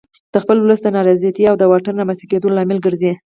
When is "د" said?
0.33-0.35, 0.83-0.87, 1.57-1.63